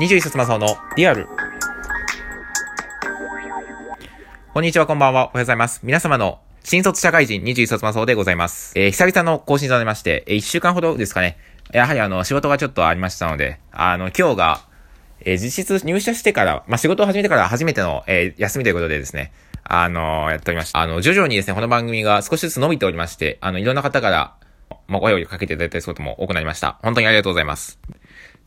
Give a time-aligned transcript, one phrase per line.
[0.00, 1.28] 21冊マサオのリアル。
[4.52, 5.20] こんにちは、こんばんは。
[5.20, 5.78] おはようございます。
[5.84, 8.76] 皆様の新卒社会人21冊マサオでございます。
[8.76, 11.36] えー、久々の更新となりまして、えー、1週間ほどですかね。
[11.70, 14.60] やはりあの、仕事がちょっとありましたので、あの、今日が、
[15.20, 19.30] えー、実質入社してから、まあ、仕事を始めてから初めての、えー、休みということでですね、
[19.62, 20.80] あのー、やっておりました。
[20.80, 24.34] あの、徐々にですね、この番組が少しずつ伸びておりまして、あの、いろんな方から、
[24.88, 26.80] まあ、声をかけていただいたりすることも多くなりました。
[26.82, 27.78] 本当にありがとうございます。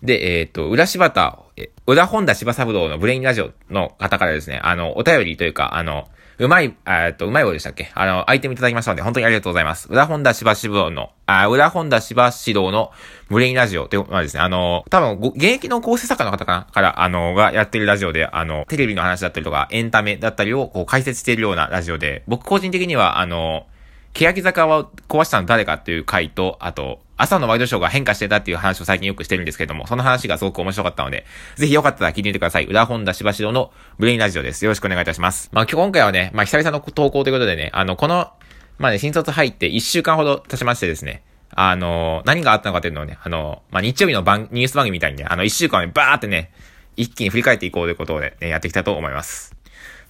[0.04, 1.40] で、えっ、ー、と、裏柴田、
[1.86, 6.08] 裏本田柴三郎のブレインラジオの方からですね、あの、お便りというか、あの、
[6.40, 7.92] うまい、えっと、うまい棒でしたっけ？
[7.96, 9.88] あの、アイテムいただきましたので、本当にありがとうございます。
[9.90, 12.92] 裏本田柴四郎の、あ、裏本田柴四郎の
[13.28, 16.72] ブレインラジオというのはですね、あの、多分、現役の構成作家の方かな？
[16.72, 23.66] から、あの、がやってるラジオで、あの、テレビの話だったりとか、エンタメだったりを、こう、解説しているようなラジオで、僕個人的には、あの、
[24.14, 31.26] 欅坂を壊したの誰かっていう回と、あと、朝のワイドショーが変化してたっていう話を最近よくしてるんですけれども、その話がすごく面白かったので、
[31.56, 32.66] ぜひよかったら聞いてみてください。
[32.66, 34.64] 裏本田しばしろのブレインラジオです。
[34.64, 35.50] よろしくお願いいたします。
[35.52, 38.32] まあ今回はね、まあ久々の投稿ということでね、あの、この、
[38.78, 46.52] まあね、新卒入って1週間ほど経ちましてですね、あの、何があったのかというのをね、あの、まあ日曜日の番、ニュース番組みたいにね、あの1週間ね、バーってね、
[46.98, 49.56] 一気に振り返っていこうということで、ね、やっていきたいと思います。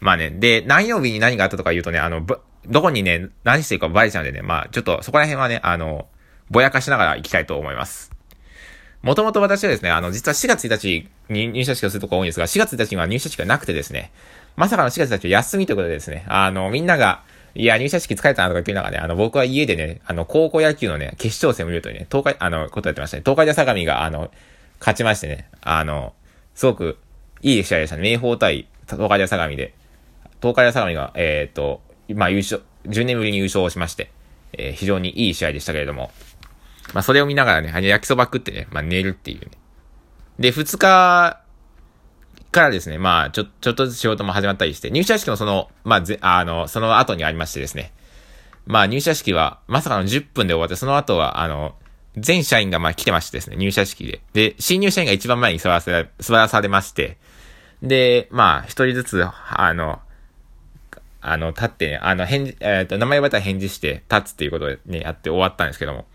[0.01, 2.25] まあね、で、何曜日に何があったとか言うとね、あの、
[2.65, 6.07] どこにね、何してるかバレちゃうんでね、まあちょっとそこら辺はね、あの、
[6.49, 8.11] ぼやかしながら行きたいと思います。
[9.01, 14.11] もともと私はですね、あの、実は4月1日に入社式をするとこ多いんですが、4月1日には入社式がなくてですね、
[14.55, 23.23] まさかの4月1日は休みということでですね、あの、みんなが、いや、入社式疲れたなとか言ってながね、あの、僕は家でね、あの、高校野球のね、決勝戦を見るとね、東海、あの、ことやってましたね。
[23.25, 24.31] 東海大相模が、あの、
[24.79, 26.13] 勝ちましてね、あの、
[26.55, 26.97] すごく
[27.41, 28.03] いい試合でしたね。
[28.03, 29.73] 明豊対東海大相模で、
[30.41, 31.81] 東海大相模が、えっ、と、
[32.13, 34.11] まあ優勝、10年ぶりに優勝をしまして、
[34.53, 36.11] えー、非常にいい試合でしたけれども、
[36.93, 39.51] まあ、それを見ながらね、焼きそば食ってね、まあ、寝るっていうね。
[40.39, 41.41] で、2日
[42.51, 47.91] からですね、まあ、ちょ、ちょっとずつ仕事も始まったりして、入社式のその、まあ、ぜ、あの、その後にありましてですね。
[48.65, 51.75] まあ、入社式は、まさかの10分で終わって、その後は、あの、
[52.17, 54.21] 全社員がまあ来てましてですね、入社式で。
[54.33, 57.17] で、新入社員が一番前に座らせ、座らされまして、
[57.81, 59.99] で、まあ、一人ずつ、あの、
[61.21, 66.05] あの、立ってね、あの、返事、えっ、ー、と、名前呼ばれたら返事して、立つっていうことでね、やって終わったんですけども。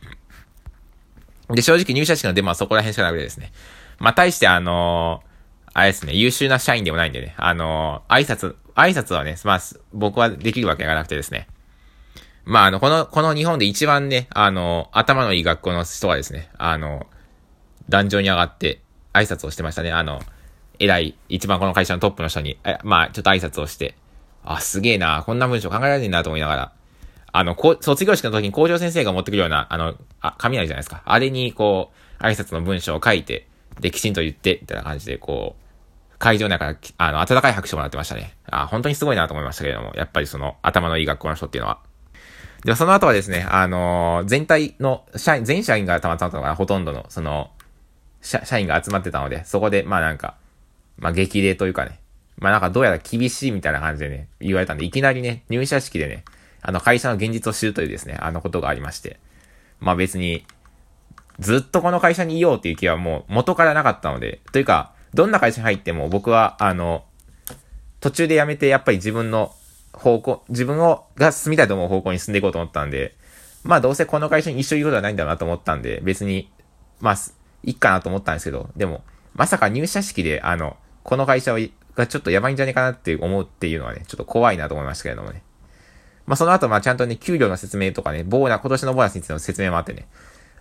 [1.55, 3.53] で、正直入社式のデモはそこら辺しかなくてですね。
[3.99, 9.61] まあ、対してあのー、あれですね、優秀な社員でもないんでね、あのー、挨拶、挨拶はね、まあ、
[9.93, 11.49] 僕はできるわけがなくてですね。
[12.45, 17.07] まあ、あの、この、この日本で一番ね、あのー、頭のいい学校の人はですね、あの、
[17.89, 18.81] 壇上に上がって
[19.13, 19.93] 挨拶をしてましたね。
[19.93, 20.21] あの、
[20.79, 23.95] 偉い、一番この会社のトップの人に、え、まあ、ちょっと挨拶をして、
[24.45, 26.73] あ、すげえな、こんな文章考えられねえなと思いながら、
[27.33, 31.03] あの、こ卒業式の時に校長先生が持ってくるような、あの、あ、紙あるじゃないですか。
[31.05, 33.49] あれに、こう、挨拶の文章を書いて、
[33.81, 38.37] で、きちんと言って、みたいな感じで、こう、会場の中から、あの、温かい拍手をもらってましたね。
[38.51, 41.79] あ、本当にすごいなと思いましたけれども、やっぱりその、頭のいい学校の人っていうのは。
[42.65, 47.51] で、その後はですね、あのー、全体の、社員、全社員がたまたまたのかな、ほとんどの、その、
[48.21, 50.37] 社、社員が集まってたので、そこで、まあなんか、
[50.97, 51.99] まあ激励というかね、
[52.39, 56.25] まあなんかどうやら厳しいみたいな感じでね、言われたんで、いきなりね、入社式でね、
[56.63, 59.19] あの、会社の現実を知るというですね、あのことがありまして。
[59.81, 60.47] まあ別に、
[61.39, 67.05] ずっとこの会社にいようっていう気はもう元からなかったので、というか、どんな会社に入っても僕は、あの、
[68.01, 69.55] 途中で辞めてやっぱり自分の
[69.93, 73.17] 方向、自分を、が進みたいと思う方向に進んでいこうと思ったんで、
[73.65, 76.51] まあどうせこの会社に一緒にいることはないんだなと思ったんで、別に、
[77.01, 77.15] まあ、
[77.65, 79.03] いいかなと思ったんですけど、でも、
[79.35, 81.57] まさか入社式で、あの、この会社
[81.95, 85.43] がちょっとやばいんじゃねえかなって思うっていうのはね、ちょっと怖いなと思いましたけれどもね。
[86.27, 90.07] まあ、その後、ま、ちゃんとね、給料の説明とかね、ボーナ、今年のボーナスについての説明もあってね、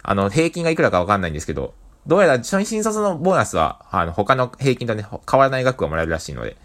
[0.04, 1.74] あの、平均がいくらかわかんないんですけど、
[2.08, 6.58] どうやら、初新卒のボーナスは、あの、他の平均とね、変わらない額がもらえるらしいので、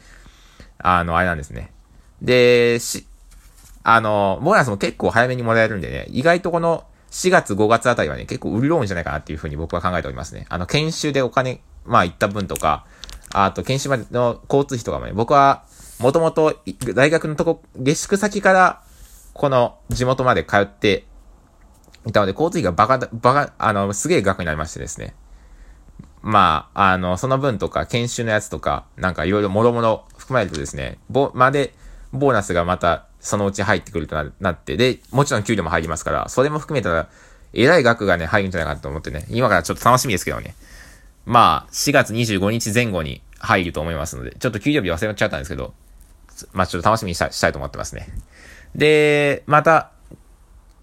[0.78, 1.72] あの、あれなんですね。
[2.22, 3.06] で、し、
[3.82, 10.46] あの、ボーナスも結構早めにもらえるんでね、意外とこの4月5月あたりはね、結構潤うんじゃないかなっていうふうに僕は考えておりますね。
[10.48, 12.86] あの、研修でお金、まあ、行った分とか、
[13.32, 15.64] あと、研修までの交通費とかもね、僕は、
[15.98, 16.58] もともと、
[16.94, 18.82] 大学のとこ、下宿先から、
[19.36, 21.04] この地元まで通って
[22.06, 25.14] いたので、交通費がバカ、バカ、あの、すげえ額になりましてですね。
[26.22, 31.74] まあ、あの、その分とか、研修のやつとか、なんかいろいろもろもろ含まれるとですね、ぼ、まで、
[32.12, 37.08] ボーナスがまた、そのうち入ってくるとなって、で、もちろん給料も入りますから、それも含めたら、
[37.52, 40.54] えらい額がね、入るんじゃないかと思ってね、今からちょっと楽しみですけどね。
[41.26, 45.74] まあ、4月25日前後に入ると思いますので、ちょっと給料日忘れちゃったんですけど、
[46.52, 48.08] まあちょっと楽しみにしたしたいと思ってますね。
[48.76, 49.90] で、また、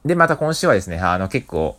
[0.03, 1.77] で、また今週はですね、あの結構、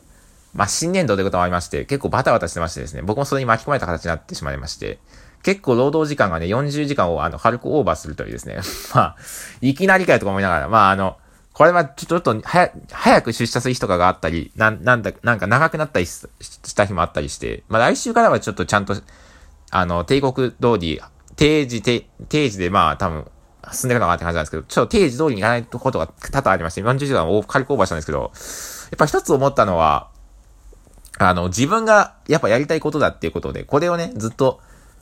[0.54, 4.98] まあ、新年度ということもありまして、結構バタバタしてましてですね、僕もそれに巻き込まれた形になってしまいまして、
[5.42, 8.60] 結構労働時間がね、40時間をあの、軽くオーバーするというですね、
[8.94, 9.16] まあ、
[9.60, 11.16] いきなりかよとか思いながら、まあ、あの、
[11.52, 18.96] これはちょっと、早、早く出社する日とかがあったり、な、なんだ、なんか長くなったりした日もあったりして、まあ来週からはちょっとちゃんと、
[19.70, 21.00] あの、帝国通り、
[21.36, 23.26] 定時、定時でまあ多分、
[23.72, 28.18] 進んでるのかなって感じなんですけど、ちょっと定時通りにいかないことが多々ありまして、40時間を軽くオーバーしたんですけど、
[28.90, 30.10] やっぱ一つ思ったのは、
[31.18, 34.60] あの、自分がやっぱやりたいことだっていうことで、これをね、ずっと、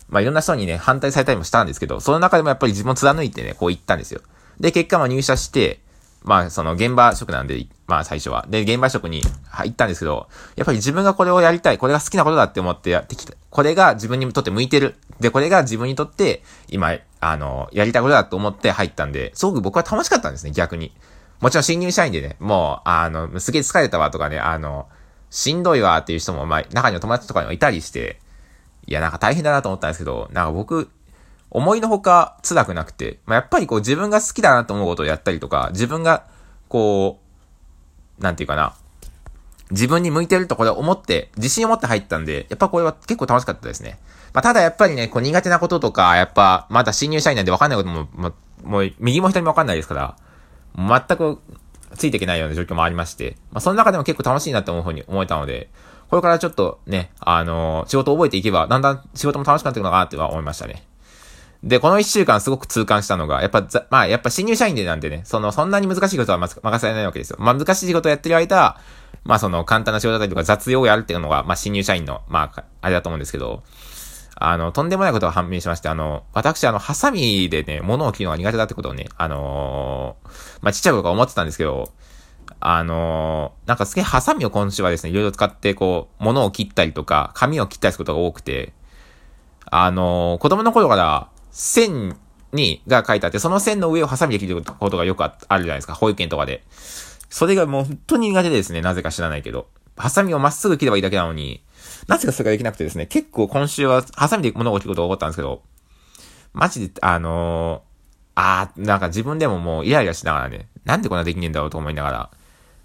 [0.08, 4.20] まあいろんな人にね、反対されたりもしたんですけど、その中でもやっぱり自分を貫いてね、こう言ったんですよ。
[4.60, 5.81] で、結果ま入社して、
[6.24, 8.46] まあその現場職なんで、まあ最初は。
[8.48, 9.22] で、現場職に
[9.64, 13.34] 行ったんですけど、やっぱり自分がこれをやりたい、これが好きなことだって思ってやってきた。
[13.50, 14.96] これが自分にとって向いてる。
[15.20, 20.92] で、これが自分にとって、今、あの、やりたいことだと思って入ったんで、すごく僕は楽しかったんですね、逆に。
[21.40, 24.88] もちろん新入社員でね、もう、あの、すげえ疲れたわとかね、あの、
[25.30, 28.20] しんどいわっていう人も、まあ、中には友達とかにもいたりして、
[28.86, 30.90] いや、なんか大変だなと思ったんですけど、なんか僕、
[31.54, 36.24] 思いのほか辛くなくて、まあ、やっぱりこう自分が好きだなと思うことをやったりとか、自分が、
[36.68, 37.20] こ
[38.18, 38.74] う、なんていうかな、
[39.70, 43.98] 自分に向いてるとこれ思って、自信を持って入ったんで、やっぱこれは結構楽しかったですね。
[44.32, 48.32] まあ、ただやっぱりね、こう苦手なこととか、やっぱ、まだ新入社員なんで分かんないことも、も
[48.64, 50.16] もう、右も左も分かんないですから、
[50.74, 51.38] 全く
[51.96, 55.68] ついていけないような状況もありまして、まあ、その中でも結構楽しいなって思うふうに思えたので、
[56.08, 60.86] これからちょっとね、あのー、仕事を覚えていけば、だんだん仕事も楽しくなっていくのかなっては思いましたね。
[61.62, 67.36] で、この一週間すごく痛感したのが、やっぱ、まあ、やっぱ新入社員でなんでね、その、そんなに難しいことは任せられないわけですよ。
[67.38, 68.80] ま、難しい仕事をやってる間、
[69.24, 73.62] まあ、その、簡単な仕事だったりとか雑用をやるっていうのが、まあ、新入社員の、まあ、あれだと思うんですけど、
[74.34, 80.28] あの、とんでもないことが判明しまして、あの、私、あの、ハサミでね、物を切るのが苦手だってことをね、あのー、
[80.62, 81.92] まあ、ちっちゃい頃から思ってたんですけど、
[82.58, 88.72] あのー、なんかすげえハサミを今週はですね、いろいろ使って、こう、物を切ったりとか、紙を切ったりすることが多くて、
[89.66, 92.16] あのー、子供の頃から、線
[92.52, 96.64] に、が書いてあって、その線の上をハサミで切ることがよくあるじゃないですか、保育園とかで。
[97.30, 99.68] それがもう本当に苦手ですね、なぜか知らないけど。
[99.96, 101.62] ハサミをまっすぐ切ればいいだけなのに、
[102.08, 105.62] なぜかそれができなくてですね、結構今週はハサミで物を切ることが多かったんですけど、
[106.52, 107.92] マジで、あのー、
[108.34, 112.30] あー、なんか自分でももうイライラしながらね、なんでこんなできねえんだろうと思いながら。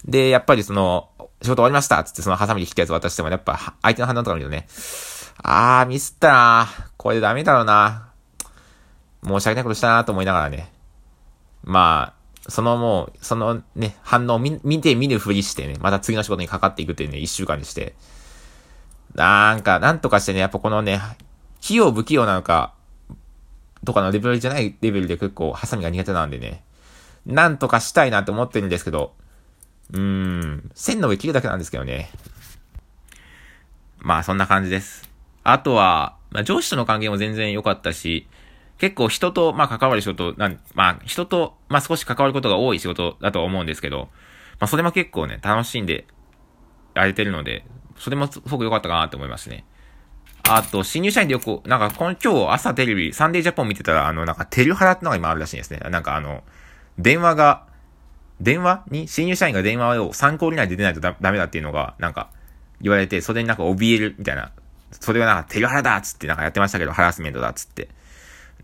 [0.06, 1.10] で、やっぱりその、
[1.42, 4.68] 仕事終わりましたつってそのハサミで切ったやつ渡しても、やっぱ相手の反応とか見るとね、
[5.44, 6.68] あー、ミスったな
[6.98, 8.07] これダメだろうな
[9.24, 10.72] 申し訳ないことしたなと思いながらね。
[11.64, 12.14] ま
[12.46, 17.96] あ、そのもう、そのね、反応を見て見るふりしてね、また次の仕事にかかっていくっていうね、一週間にして。
[19.16, 21.02] なんか、なんとかしてね、やっぱこのね、
[21.60, 22.74] 器用不器用なのか、
[23.86, 26.64] とかのレベルじゃないレベルで結構ハサミが苦手なんでね、
[27.26, 29.14] なんとかしたいなって思ってるんですけど、
[29.92, 32.10] うーん、線の上切るだけなんですけどね。
[34.00, 35.10] まあそんな感じです。
[35.44, 38.28] あとは、まあ上司との関係も全然良かったし、
[38.78, 44.10] 結構人と、まあ関わる仕事、なん、まあ人と、まあ少し関わることが多い仕事だと思うんですけど、
[44.60, 46.06] まあそれも結構ね、楽しんで
[46.94, 47.66] やれてるので、
[47.98, 49.66] それもすごく良かったかなって思いますね。
[50.50, 55.80] あと、新入社員でよく、なんかこの、今日朝テレビ、サンデージャポン見てたら、あの、なんか、テルハラってのが今あるらしいんですね。
[55.90, 56.44] なんかあの、
[56.98, 57.66] 電話が、
[58.40, 58.86] 電話？
[58.90, 62.30] に、新入社員が電話を参考以内で出ないとダメだっていうのが、なんか、
[62.80, 64.52] 言われて、それになんか怯えるみたいな。
[64.92, 67.90] それがなんか、テルハラだっつってなんかやってましたけど、ハラスメントだっつって。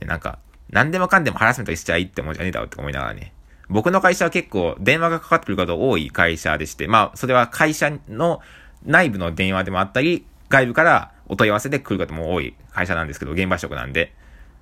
[0.05, 3.33] なんか、何でもかんでもハラスメントしちゃいって思うじゃねえだろって思いながらね。
[3.69, 8.41] 僕の会社は結構電話がかかってくる方多い会社でして、まあ、それは会社の
[8.85, 14.13] 内部の電話でもあったり、外部からお問い合わせで来る方も多い会社なんですけど、現場職なんで。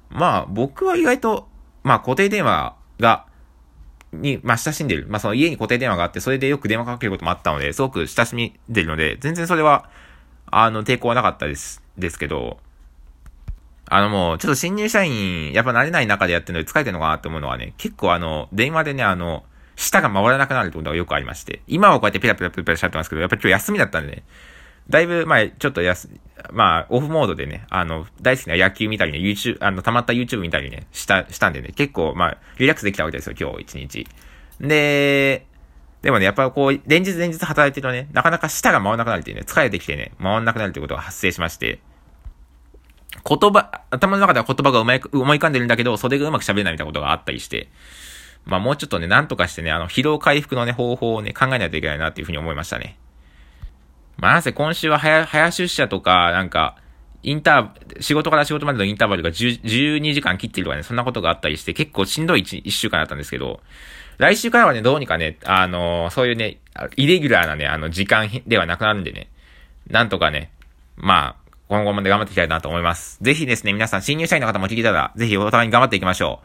[0.09, 1.47] まあ、僕は意外と、
[1.83, 3.25] まあ、固定電話が、
[4.13, 5.07] に、まあ、親しんでる。
[5.09, 9.89] まあ、その家に固定電話があって、それでよく電話かけることもあったので、すごく親しみでるので、全然それは、
[10.47, 12.59] あの、抵抗はなかったです、ですけど、
[13.93, 19.43] あのもう、ちょっと新入社員、やっぱ慣れない中でやってるので疲れてるのかなって思うのはね、結構あの、電話でね、あの、
[19.75, 24.23] 舌が回らなくなるってことがよくありまして、今はこうやってペラペラペラペラしちゃってますけど、やっぱり今日休みだったんでね、
[24.89, 26.09] だいぶ、まあ、ちょっとやす、
[26.53, 34.07] まあ、オフモードでね、あの、大好きな野球見たりね、YouTube、あの、溜まった YouTube 見たりね、した、したんでね、結構、まあ、リラックスできたわけですよ、今日一日。
[34.61, 35.45] で、
[36.01, 41.79] でもね、やっぱこう、連日連日働いてるとね、なかなか舌が回らなくなるっていうね、疲れてきてね、回らなくなるってことが発生しまして、
[43.27, 47.67] 言葉、頭の中では言葉がうまい、思い浮かんでるんだけど、袖がうまく喋れないみたいなことがあったりして、
[48.45, 52.97] まあもうちょっとね、なんとかしてね、あの、疲労回復のね、方法をね、考えないといけないなっていうふうに思いましたね。
[54.17, 56.77] まあなぜ今週は早、早出社とか、なんか、
[57.23, 63.61] インター、仕事から仕事までのインターバルが10 12時間切ってるとかね、そんなことがあったりして、結構しんどい 1, 1週間だったんですけど、
[64.17, 66.57] 来週からはね、どうにかね、あのー、そういうね、
[66.95, 69.29] イレギュラーなね、あの、時間ではなくなるんでね、
[69.87, 70.51] なんとかね、
[70.95, 71.40] まあ、
[71.71, 73.17] 今後もね頑張っていきたいなと思います。
[73.21, 76.41] ぜひですね、皆さん新入社員の方も聞いたら、ぜひお互いに頑張っていきましょ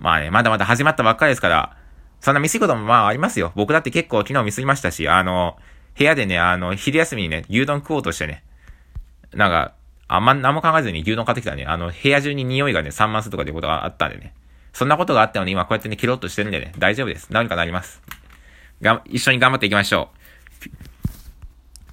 [0.00, 0.02] う。
[0.02, 1.76] まあね、まだまだ始まったばっかりですから、
[2.22, 3.52] そんなミスることもまあありますよ。
[3.54, 5.58] 僕だって結構昨日ミスりましたし、あの、
[5.98, 8.44] 部屋でね、あの、昼休みにね、牛丼食おうとしてね、
[9.34, 9.74] なんか、
[10.08, 14.32] あんま何も考えずに牛丼買ってきたらね、あの、部屋中に匂いがね、散漫するとかってことがあったんでね。
[14.72, 17.28] そんなことがあったのに今こうやってね、切ろうとしてるんでね、大丈夫です。
[17.30, 18.00] 何かなります。
[18.80, 20.95] が、一緒に頑張っていきましょう。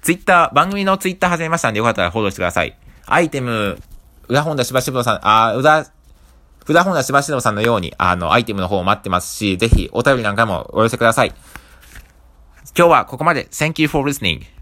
[0.04, 2.76] ツイッター、番組のツイッター始めましたんでよかったらフォローしてください。
[3.06, 3.80] アイテム、
[4.28, 5.86] 裏本田しばしぶさん、あ、裏、
[6.68, 11.28] 裏本田しばしぶさんのように、あの、アイテムの方を待ってますし、ぜひお便りなんかもお寄せください。
[12.76, 13.46] 今日はここまで。
[13.46, 14.44] Thank you for listening.